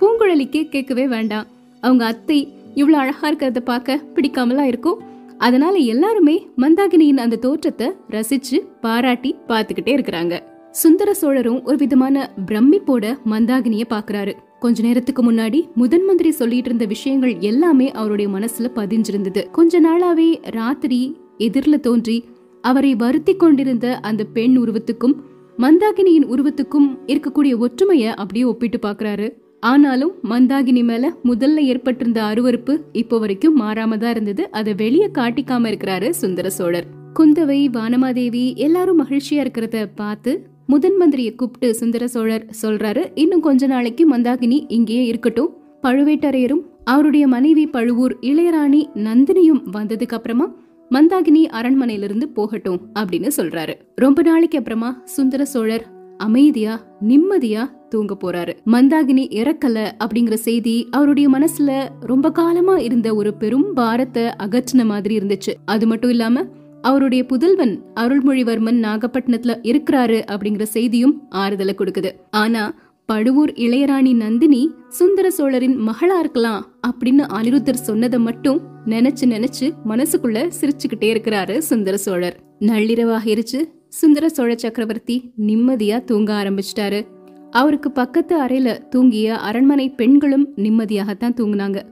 பூங்குழலிக்கே 0.00 0.68
கேட்கவே 0.68 1.08
வேண்டாம். 1.08 1.46
அவங்க 1.86 2.04
அத்தை 2.12 2.38
இவ்வளவு 2.80 3.02
அழகா 3.02 3.26
இருக்கிறத 3.30 3.60
பார்க்க 3.70 4.02
பிடிக்காமலா 4.14 4.64
இருக்கும். 4.72 5.00
அதனால 5.38 5.74
எல்லாருமே 5.92 6.36
மந்தாகினியின் 6.56 7.22
அந்த 7.24 7.40
தோற்றத்தை 7.44 7.88
ரசிச்சு 8.10 8.58
பாராட்டி 8.80 9.30
பார்த்துக்கிட்டே 9.48 9.92
இருக்கிறாங்க. 9.96 10.34
சுந்தர 10.82 11.10
சோழரும் 11.14 11.60
ஒரு 11.64 11.76
விதமான 11.76 12.16
பிரமிப்போட 12.46 13.04
மந்தாகினிய 13.32 13.84
பாக்குறாரு 13.92 14.32
கொஞ்ச 14.60 14.82
நேரத்துக்கு 14.82 15.22
முன்னாடி 15.22 15.60
முதன் 15.74 16.04
மந்திரி 16.04 16.30
சொல்லிட்டு 16.30 16.68
இருந்த 16.70 16.86
விஷயங்கள் 16.94 17.34
எல்லாமே 17.50 17.86
அவருடைய 17.92 18.28
மனசுல 18.36 18.68
பதிஞ்சிருந்தது. 18.78 19.42
கொஞ்ச 19.50 19.80
நாளாவே 19.80 20.30
ராத்திரி 20.58 21.00
எதிரில் 21.46 21.84
தோன்றி 21.86 22.16
அவரை 22.64 22.92
வருத்தி 22.94 23.34
கொண்டிருந்த 23.36 23.86
அந்த 24.08 24.22
பெண் 24.36 24.54
உருவத்துக்கும் 24.58 25.16
மந்தாகினியின் 25.58 26.28
உருவத்துக்கும் 26.32 26.88
இருக்கக்கூடிய 27.06 27.54
ஒற்றுமைய 27.64 28.06
அப்படியே 28.14 28.44
ஒப்பிட்டு 28.44 28.78
பாக்குறாரு 28.82 29.28
ஆனாலும் 29.62 30.12
மந்தாகினி 30.30 30.84
மேல 30.84 31.12
முதல்ல 31.24 31.58
ஏற்பட்டிருந்த 31.58 32.22
அருவருப்பு 32.22 32.78
இப்போ 32.92 33.18
வரைக்கும் 33.18 33.60
மாறாம 33.60 33.96
தான் 33.96 34.10
இருந்தது. 34.10 34.50
அதை 34.50 34.74
வெளியே 34.74 35.08
காட்டிக்காம 35.18 35.68
இருக்கிறாரு 35.70 36.10
சுந்தர 36.10 36.50
சோழர். 36.50 36.86
குந்தவை 37.18 37.60
வானமாதேவி 37.76 38.54
எல்லாரும் 38.54 39.04
மகிழ்ச்சியா 39.04 39.42
இருக்கிறத 39.44 39.86
பார்த்து 39.94 40.46
முதன் 40.66 40.96
மந்திரியை 41.00 41.34
கூப்பிட்டு 41.34 41.74
சுந்தர 41.74 42.08
சோழர் 42.08 42.46
சொல்றாரு 42.62 43.10
இன்னும் 43.14 43.40
கொஞ்ச 43.40 43.66
நாளைக்கு 43.66 44.16
மந்தாகினி 44.16 44.64
இங்கேயே 44.68 45.04
இருக்கட்டும். 45.04 45.50
பழுவேட்டரையரும் 45.82 46.62
அவருடைய 46.84 47.28
மனைவி 47.28 47.66
பழுவூர் 47.66 48.14
இளையராணி 48.20 48.82
நந்தினியும் 48.94 49.62
வந்ததுக்கு 49.72 50.16
அப்புறமா 50.18 50.46
மந்தாகினி 50.90 51.42
அரண்மனையிலிருந்து 51.58 52.26
போகட்டும் 52.34 52.80
அப்படின்னு 52.94 53.30
சொல்றாரு. 53.36 53.74
ரொம்ப 53.96 54.22
நாளைக்கு 54.22 54.58
அப்புறமா 54.58 55.02
சுந்தர 55.04 55.44
சோழர் 55.44 55.84
அமைதியா 56.18 56.86
நிம்மதியா 57.08 57.70
தூங்க 57.88 58.16
போறாரு. 58.20 58.52
மந்தாகினி 58.66 59.24
இறக்கல 59.40 59.90
அப்படிங்கிற 60.04 60.34
செய்தி 60.34 60.88
அவருடைய 60.90 61.30
மனசுல 61.30 61.88
ரொம்ப 62.00 62.32
காலமா 62.32 62.78
இருந்த 62.78 63.14
ஒரு 63.14 63.34
பெரும் 63.34 63.72
பாரத்தை 63.72 64.22
அகற்றின 64.22 64.84
மாதிரி 64.84 65.18
இருந்துச்சு. 65.18 65.54
அது 65.64 65.86
மட்டும் 65.86 66.10
இல்லாம 66.10 66.44
அவருடைய 66.82 67.24
புதல்வன் 67.24 67.82
அருள்மொழிவர்மன் 67.94 68.82
நாகப்பட்டினத்துல 68.84 69.54
இருக்கிறாரு 69.62 70.24
அப்படிங்கிற 70.30 70.62
செய்தியும் 70.62 71.22
ஆறுதலை 71.30 71.74
கொடுக்குது. 71.78 72.12
ஆனா 72.30 72.74
பழுவூர் 73.06 73.50
இளையராணி 73.50 74.14
நந்தினி 74.14 74.70
சுந்தர 74.88 75.30
சோழரின் 75.30 75.88
மகளா 75.88 76.18
இருக்கலாம் 76.18 76.66
அப்படின்னு 76.86 77.24
அனிருத்தர் 77.38 77.84
சொன்னதை 77.88 78.18
மட்டும் 78.18 78.60
நினைச்சு 78.86 79.24
நினைச்சு 79.24 79.72
மனசுக்குள்ள 79.88 80.50
சிரிச்சுக்கிட்டே 80.60 81.08
இருக்கிறாரு 81.14 81.58
சுந்தர 81.58 81.96
சோழர். 81.96 82.40
நள்ளிரவாகிருச்சு 82.60 83.60
சுந்தர 83.96 84.28
சோழ 84.28 84.56
சக்கரவர்த்தி 84.56 85.32
நிம்மதியா 85.46 86.04
தூங்க 86.04 86.30
ஆரம்பிச்சிட்டாரு. 86.32 87.06
அவருக்கு 87.50 87.90
பக்கத்து 87.90 88.44
அறையில 88.44 88.88
தூங்கிய 88.88 89.36
அரண்மனை 89.36 89.90
பெண்களும் 89.90 90.48
நிம்மதியாகத்தான் 90.56 91.36
தூங்குனாங்க. 91.36 91.82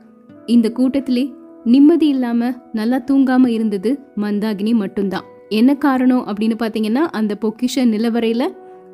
இந்த 0.46 0.72
கூட்டத்திலே 0.72 1.32
நிம்மதி 1.64 2.08
இல்லாம 2.08 2.50
நல்லா 2.72 2.98
தூங்காம 3.10 3.46
இருந்தது 3.46 3.98
மந்தாகினி 4.16 4.74
மட்டும்தான். 4.74 5.24
என்ன 5.48 5.74
காரணம் 5.74 6.26
அப்படின்னு 6.26 6.56
பாத்தீங்கன்னா 6.58 7.04
அந்த 7.18 7.38
பொக்கிஷ 7.40 7.76
நிலவரையில 7.76 8.42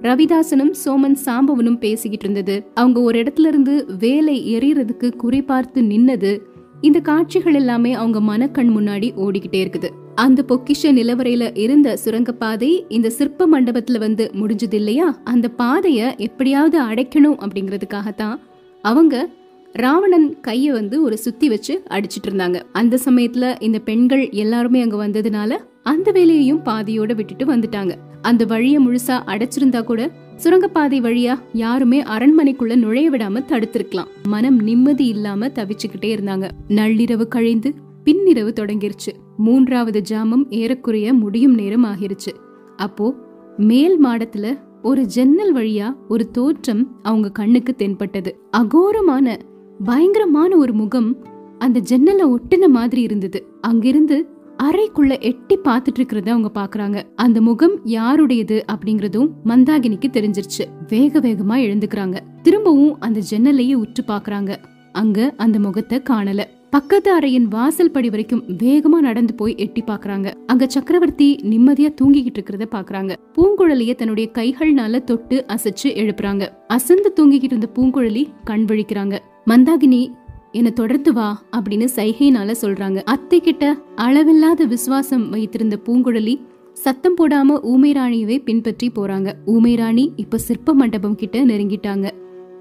ரவிதாசனும் 0.02 0.72
சோமன் 0.84 1.16
சாம்பவனும் 1.24 1.78
பேசிக்கிட்டு 1.78 2.30
இருந்தது. 2.30 2.70
அவங்க 2.74 3.00
ஒரு 3.00 3.22
இடத்துல 3.22 3.46
இருந்து 3.46 3.86
வேலை 3.98 4.56
எரியறதுக்கு 4.58 5.12
குறிபார்த்து 5.24 5.82
நின்னது. 5.92 6.38
இந்த 6.80 7.00
காட்சிகள் 7.00 7.54
எல்லாமே 7.54 7.94
அவங்க 7.94 8.20
மனக்கண் 8.20 8.68
முன்னாடி 8.68 9.10
ஓடிக்கிட்டே 9.16 9.60
இருக்குது. 9.66 9.99
அந்த 10.14 10.44
பொக்கிஷ 10.48 10.82
நிலவரையில 10.82 11.58
இருந்த 11.58 11.96
சுரங்கப்பாதை 11.96 12.84
இந்த 12.88 13.10
சிற்ப 13.10 13.48
மண்டபத்துல 13.52 13.98
வந்து 13.98 14.30
முடிஞ்சது 14.34 14.72
இல்லையா 14.72 15.18
அந்த 15.24 15.50
பாதைய 15.58 16.16
எப்படியாவது 16.16 16.82
அடைக்கணும் 16.82 17.38
அப்படிங்கறதுக்காகத்தான் 17.38 18.38
அவங்க 18.82 19.28
ராவணன் 19.72 20.36
கைய 20.46 20.66
வந்து 20.66 21.02
ஒரு 21.02 21.18
சுத்தி 21.18 21.48
வச்சு 21.48 21.82
அடிச்சிட்டு 21.90 22.28
இருந்தாங்க. 22.28 22.62
அந்த 22.72 22.98
சமயத்துல 23.04 23.62
இந்த 23.62 23.78
பெண்கள் 23.78 24.30
எல்லாருமே 24.30 24.80
அங்க 24.80 25.08
வந்ததுனால 25.08 25.56
அந்த 25.82 26.10
வேலையையும் 26.10 26.64
பாதையோட 26.64 27.14
விட்டுட்டு 27.14 27.44
வந்துட்டாங்க. 27.44 27.94
அந்த 28.22 28.44
வழிய 28.44 28.80
முழுசா 28.80 29.20
அடைச்சிருந்தா 29.26 29.84
கூட 29.84 30.10
சுரங்கப்பாதை 30.36 31.00
வழியா 31.00 31.38
யாருமே 31.52 32.02
அரண்மனைக்குள்ள 32.02 32.76
நுழைய 32.76 33.10
விடாம 33.10 33.42
தடுத்திருக்கலாம். 33.48 34.10
மனம் 34.22 34.58
நிம்மதி 34.60 35.06
இல்லாம 35.06 35.46
தவிச்சுக்கிட்டே 35.46 36.16
இருந்தாங்க. 36.16 36.50
நள்ளிரவு 36.68 37.28
கழிந்து 37.28 37.74
பின்னிரவு 38.04 38.52
தொடங்கிருச்சு. 38.60 39.12
மூன்றாவது 39.36 40.02
ஜாமம் 40.10 40.50
ஏறக்குறைய 40.50 41.12
முடியும் 41.12 41.54
நேரம் 41.54 41.84
ஆகிருச்சு. 41.84 42.32
அப்போ 42.76 43.14
மேல் 43.56 44.04
மாடத்துல 44.04 44.58
ஒரு 44.82 45.06
ஜன்னல் 45.06 45.54
வழியா 45.54 45.96
ஒரு 46.08 46.30
தோற்றம் 46.30 46.98
அவங்க 47.02 47.30
கண்ணுக்கு 47.30 47.74
தென்பட்டது. 47.74 48.40
அகோரமான 48.56 49.36
பயங்கரமான 49.84 50.56
ஒரு 50.56 50.72
முகம் 50.72 51.16
அந்த 51.58 51.80
ஜன்னல 51.80 52.36
ஒட்டின 52.36 52.68
மாதிரி 52.68 53.02
இருந்தது. 53.02 53.46
அங்கிருந்து 53.60 54.26
அறைக்குள்ள 54.62 55.20
எட்டி 55.20 55.58
பார்த்துட்டு 55.58 55.98
இருக்கிறத 55.98 56.28
அவங்க 56.28 56.50
பாக்குறாங்க. 56.54 57.02
அந்த 57.16 57.40
முகம் 57.40 57.80
யாருடையது 57.84 58.64
அப்படிங்கறதும் 58.72 59.30
மந்தாகினிக்கு 59.44 60.10
தெரிஞ்சிருச்சு. 60.10 60.64
வேக 60.88 61.20
வேகமா 61.20 61.56
எழுந்துக்கிறாங்க. 61.58 62.18
திரும்பவும் 62.42 63.00
அந்த 63.00 63.20
ஜன்னலையே 63.30 63.74
உற்று 63.74 64.04
பாக்குறாங்க. 64.06 64.56
அங்க 64.92 65.34
அந்த 65.36 65.58
முகத்தை 65.58 66.02
காணல. 66.10 66.44
பக்கத்து 66.74 67.18
அறையின் 67.18 67.46
வாசல் 67.48 67.90
படி 67.90 68.08
வரைக்கும் 68.10 68.42
வேகமா 68.58 68.98
நடந்து 69.00 69.34
போய் 69.34 69.54
எட்டி 69.56 69.82
பாக்குறாங்க. 69.82 70.32
அங்க 70.46 70.66
சக்கரவர்த்தி 70.68 71.38
நிம்மதியா 71.42 71.88
தூங்கிக்கிட்டு 72.00 72.38
இருக்கிறத 72.38 72.66
பாக்குறாங்க. 72.70 73.12
பூங்குழலிய 73.34 73.94
தன்னுடைய 73.94 74.30
கைகள்னால 74.34 75.04
தொட்டு 75.04 75.44
அசைச்சு 75.48 75.88
எழுப்புறாங்க. 76.02 76.48
அசந்து 76.66 77.12
தூங்கிக்கிட்டு 77.16 77.42
இருந்த 77.42 77.68
பூங்குழலி 77.74 78.26
கண் 78.44 78.64
விழிக்கிறாங்க. 78.68 79.18
மந்தாகினி 79.46 80.10
என்ன 80.52 80.70
தொடர்ந்து 80.70 81.12
வா 81.12 81.42
அப்படின்னு 81.56 81.88
சைகைனால 81.96 82.54
சொல்றாங்க. 82.60 83.02
அத்தை 83.04 83.40
கிட்ட 83.40 83.76
அளவில்லாத 83.96 84.64
விசுவாசம் 84.64 85.30
வைத்திருந்த 85.30 85.78
பூங்குழலி 85.84 86.40
சத்தம் 86.72 87.16
போடாம 87.16 87.58
ஊமைராணியவே 87.72 88.38
பின்பற்றி 88.44 88.90
போறாங்க. 88.94 89.32
ஊமைராணி 89.46 90.08
இப்ப 90.16 90.38
சிற்ப 90.38 90.74
மண்டபம் 90.74 91.14
கிட்ட 91.14 91.44
நெருங்கிட்டாங்க. 91.44 92.10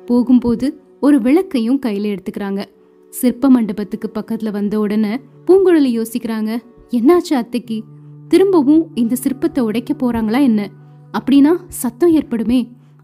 போகும்போது 0.06 0.82
ஒரு 1.00 1.22
விளக்கையும் 1.22 1.80
கையில 1.86 2.16
எடுத்துக்கிறாங்க. 2.16 2.62
சிற்ப 3.10 3.50
மண்டபத்துக்கு 3.50 4.12
பக்கத்துல 4.14 4.52
வந்த 4.52 4.80
உடனே 4.80 5.20
பூங்குழலி 5.48 5.92
யோசிக்கிறாங்க 5.98 6.52
என்னாச்சு 6.92 7.34
அத்தைக்கு? 7.34 7.84
திரும்பவும் 8.28 8.88
இந்த 8.96 9.16
சிற்பத்தை 9.24 9.60
உடைக்க 9.60 9.94
போறாங்களா 9.94 10.42
என்ன? 10.42 10.70
அப்படின்னா 11.14 11.52
சத்தம் 11.68 12.14
ஏற்படுமே. 12.14 12.60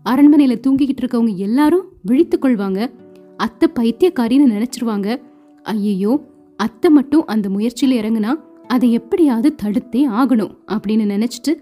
அரண்மனையில 0.06 0.56
தூங்கிக்கிட்டு 0.68 1.02
இருக்கவங்க 1.04 1.36
எல்லாரும் 1.36 1.86
விழித்து 2.02 2.40
கொள்வாங்க. 2.42 2.92
அத்தை 3.38 3.70
பைத்தியக்காரின்னு 3.80 4.48
நினைச்சிருவாங்க. 4.56 5.22
ஐயோ 5.64 6.26
அத்தை 6.58 6.92
மட்டும் 6.92 7.26
அந்த 7.26 7.50
முயற்சியில 7.50 7.96
இறங்குனா 8.02 8.34
அதை 8.68 8.92
எப்படியாவது 8.92 9.56
தடுத்தே 9.64 10.02
ஆகணும் 10.10 10.54
அப்படின்னு 10.68 11.06
நினைச்சிட்டு 11.06 11.54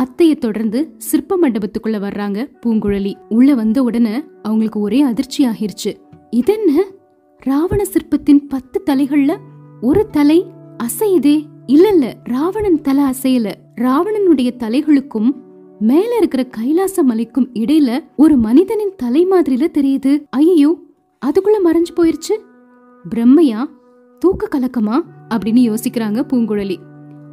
அத்தைய 0.00 0.34
தொடர்ந்து 0.34 0.94
சிற்ப 0.96 1.38
மண்டபத்துக்குள்ள 1.42 1.98
வர்றாங்க 1.98 2.38
பூங்குழலி. 2.66 3.14
உள்ள 3.28 3.54
வந்த 3.54 3.82
உடனே 3.82 4.24
அவங்களுக்கு 4.42 4.80
ஒரே 4.80 5.00
அதிர்ச்சி 5.00 5.46
ஆகிருச்சு 5.46 5.92
இதென்ன? 6.30 6.84
ராவண 7.40 7.84
சிற்பத்தின் 7.84 8.46
பத்து 8.48 8.82
தலைகள்ல 8.86 9.36
ஒரு 9.80 10.06
தலை 10.10 10.46
அசையுதே. 10.84 11.44
இல்ல 11.66 11.88
இல்ல 11.88 12.16
ராவணன் 12.24 12.80
தலை 12.80 13.04
அசையல. 13.04 13.52
ராவணனுடைய 13.74 14.50
தலைகளுக்கும் 14.58 15.32
மேல 15.78 16.16
இருக்கிற 16.16 16.44
கைலாச 16.44 17.02
மலைக்கும் 17.02 17.50
இடையில 17.54 17.98
ஒரு 18.16 18.36
மனிதனின் 18.36 18.92
தலை 18.96 19.26
மாதிரில 19.26 19.66
தெரியுது. 19.78 20.22
ஐயோ 20.30 20.78
அதுக்குள்ள 21.26 21.58
மறைஞ்சு 21.64 21.96
போயிருச்சு. 21.96 22.38
பிரம்மையா 23.14 23.64
தூக்க 24.18 24.48
கலக்கமா 24.48 25.00
அப்படின்னு 25.28 25.74
யோசிக்கிறாங்க 25.74 26.22
பூங்குழலி. 26.32 26.76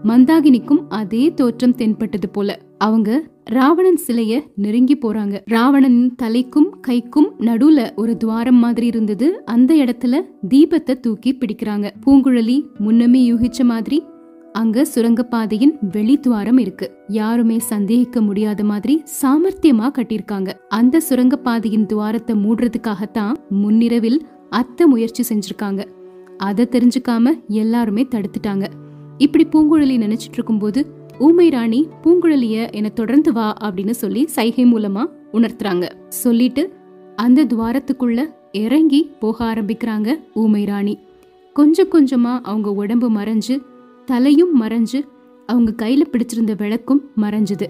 மந்தாகினிக்கும் 0.04 0.86
அதே 0.90 1.34
தோற்றம் 1.34 1.76
தென்பட்டது 1.76 2.30
போல. 2.30 2.60
அவங்க 2.78 3.24
ராவணன் 3.46 4.00
சிலைய 4.08 4.44
நெருங்கி 4.56 4.96
போறாங்க. 4.96 5.42
ராவணன் 5.46 6.16
தலைக்கும் 6.24 6.70
கைக்கும் 6.88 7.28
நடுவுல 7.40 7.96
ஒரு 7.96 8.18
துவாரம் 8.18 8.56
மாதிரி 8.56 8.86
இருந்தது. 8.86 9.44
அந்த 9.46 9.74
இடத்துல 9.74 10.22
தீபத்தை 10.50 11.00
தூக்கி 11.00 11.32
பிடிக்கிறாங்க. 11.34 11.92
பூங்குழலி 12.06 12.64
முன்னமே 12.78 13.32
யூகிச்ச 13.32 13.64
மாதிரி 13.64 14.04
அங்க 14.52 14.86
சுரங்கப்பாதையின் 14.96 15.74
வெளி 15.92 16.18
துவாரம் 16.18 16.58
இருக்கு. 16.58 16.92
யாருமே 17.08 17.60
சந்தேகிக்க 17.60 18.22
முடியாத 18.22 18.64
மாதிரி 18.64 19.04
சாமர்த்தியமா 19.22 19.90
கட்டியிருக்காங்க. 19.98 20.54
அந்த 20.70 21.02
சுரங்கப்பாதையின் 21.10 21.86
துவாரத்தை 21.86 22.36
மூடுறதுக்காகத்தான் 22.36 23.36
முன்னிரவில் 23.50 24.26
அத்தை 24.50 24.88
முயற்சி 24.88 25.24
செஞ்சிருக்காங்க. 25.30 25.84
அதை 26.38 26.68
தெரிஞ்சுக்காம 26.72 27.34
எல்லாருமே 27.48 28.08
தடுத்துட்டாங்க. 28.10 28.68
இப்படி 29.18 29.48
பூங்குழலி 29.52 29.98
நினைச்சிட்டு 29.98 30.38
இருக்கும்போது 30.40 31.04
ஊமை 31.20 31.50
ராணி 31.50 31.88
பூங்குழலிய 32.04 32.72
என 32.72 32.90
தொடர்ந்து 32.90 33.34
வா 33.34 33.54
அப்படின்னு 33.62 33.90
சொல்லி 33.90 34.28
சைகை 34.28 34.66
மூலமா 34.66 35.06
உணர்த்துறாங்க. 35.34 35.90
சொல்லிட்டு 36.10 36.74
அந்த 37.16 37.46
துவாரத்துக்குள்ள 37.46 38.34
இறங்கி 38.52 39.12
போக 39.20 39.46
ஆரம்பிக்கிறாங்க 39.46 40.20
ஊமை 40.34 40.64
ராணி. 40.64 41.00
கொஞ்சம் 41.54 41.92
கொஞ்சமா 41.92 42.40
அவங்க 42.42 42.72
உடம்பு 42.72 43.12
மறைஞ்சு 43.12 43.62
தலையும் 44.06 44.62
மறைஞ்சு 44.62 45.08
அவங்க 45.46 45.86
கையில 45.86 46.02
பிடிச்சிருந்த 46.12 46.58
விளக்கும் 46.58 47.12
மறைஞ்சது. 47.22 47.68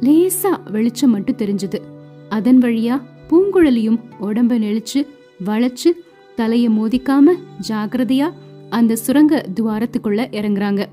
லேசா 0.00 0.70
வெளிச்சம் 0.70 1.10
மட்டும் 1.10 1.36
தெரிஞ்சது. 1.36 1.80
அதன் 2.28 2.58
வழியா 2.58 3.00
பூங்குழலியும் 3.30 3.98
உடம்ப 4.20 4.58
நெளிச்சு 4.58 5.06
வளைச்சு 5.46 5.90
தலைய 6.36 6.68
மோதிக்காம 6.68 7.32
ஜாகிரதையா 7.68 8.30
அந்த 8.70 8.96
சுரங்க 8.96 9.44
துவாரத்துக்குள்ள 9.54 10.26
இறங்குறாங்க. 10.30 10.84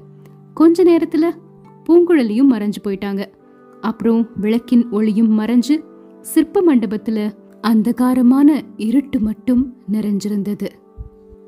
கொஞ்ச 0.53 0.83
நேரத்துல 0.83 1.29
பூங்குழலியும் 1.89 2.51
மறைஞ்சு 2.51 2.79
போயிட்டாங்க. 2.83 3.25
அப்புறம் 3.81 4.27
விளக்கின் 4.35 4.89
ஒளியும் 4.89 5.39
மறைஞ்சு 5.39 5.83
சிற்ப 6.21 6.63
மண்டபத்துல 6.67 7.31
அந்தகாரமான 7.61 8.61
இருட்டு 8.77 9.19
மட்டும் 9.19 9.73
நிறைஞ்சிருந்தது. 9.91 10.67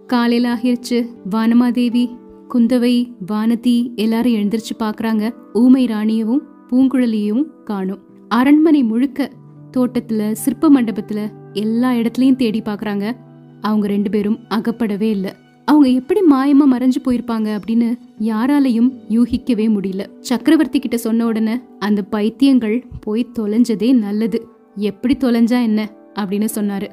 காலையில 0.07 0.53
ஆகிருச்சு. 0.53 1.07
வானமாதேவி 1.29 2.17
குந்தவை 2.53 3.13
வானதி 3.31 3.95
எல்லாரும் 3.95 4.33
எழுந்திரிச்சு 4.33 4.75
பாக்குறாங்க. 4.79 5.33
ஊமை 5.53 5.87
ராணியவும் 5.87 6.39
பூங்குழலியவும் 6.69 7.45
காணும். 7.63 7.99
அரண்மனை 8.29 8.83
முழுக்க 8.83 9.31
தோட்டத்துல 9.77 10.31
சிற்ப 10.31 10.71
மண்டபத்துல 10.71 11.29
எல்லா 11.53 11.91
இடத்துலயும் 11.91 12.35
தேடி 12.35 12.61
பாக்குறாங்க. 12.61 13.11
அவங்க 13.61 13.87
ரெண்டு 13.87 14.09
பேரும் 14.09 14.39
அகப்படவே 14.49 15.09
இல்லை. 15.09 15.31
அவங்க 15.69 15.87
எப்படி 15.87 16.21
மாயமா 16.31 16.63
மறைஞ்சு 16.71 16.99
போயிருப்பாங்க 17.05 17.59
அப்படின்னு 17.59 17.97
யாராலையும் 18.19 18.89
யூகிக்கவே 19.09 19.65
முடியல. 19.67 20.19
சக்கரவர்த்தி 20.19 20.79
கிட்ட 20.79 20.97
சொன்ன 20.97 21.25
உடனே 21.25 21.59
அந்த 21.79 22.03
பைத்தியங்கள் 22.11 22.85
போய் 23.01 23.27
தொலைஞ்சதே 23.39 23.93
நல்லது. 23.93 24.47
எப்படி 24.75 25.17
தொலைஞ்சா 25.17 25.61
என்ன? 25.61 25.89
அப்படின்னு 26.13 26.47
சொன்னாரு. 26.55 26.89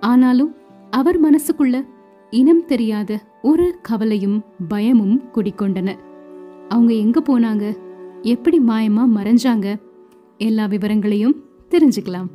ஆனாலும் 0.00 0.54
அவர் 0.90 1.22
மனசுக்குள்ள 1.22 1.86
இனம் 2.30 2.64
தெரியாத 2.64 3.20
ஒரு 3.42 3.78
கவலையும் 3.82 4.44
பயமும் 4.68 5.22
குடிக்கொண்டன 5.34 5.94
அவங்க 6.68 6.92
எங்க 6.92 7.20
போனாங்க? 7.20 7.76
எப்படி 8.22 8.58
மாயமா 8.58 9.06
மறைஞ்சாங்க? 9.16 9.74
எல்லா 10.38 10.66
விவரங்களையும் 10.66 11.42
தெரிஞ்சுக்கலாம். 11.70 12.26